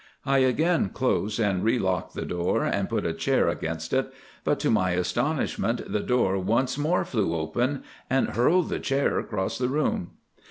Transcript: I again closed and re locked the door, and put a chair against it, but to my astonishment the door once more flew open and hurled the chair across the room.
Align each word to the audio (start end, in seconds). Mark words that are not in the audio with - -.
I 0.25 0.39
again 0.39 0.89
closed 0.89 1.39
and 1.39 1.63
re 1.63 1.77
locked 1.77 2.15
the 2.15 2.25
door, 2.25 2.63
and 2.63 2.89
put 2.89 3.05
a 3.05 3.13
chair 3.13 3.49
against 3.49 3.93
it, 3.93 4.11
but 4.43 4.59
to 4.61 4.71
my 4.71 4.93
astonishment 4.93 5.81
the 5.91 5.99
door 5.99 6.39
once 6.39 6.75
more 6.75 7.05
flew 7.05 7.35
open 7.35 7.83
and 8.09 8.29
hurled 8.29 8.69
the 8.69 8.79
chair 8.79 9.19
across 9.19 9.59
the 9.59 9.69
room. 9.69 10.13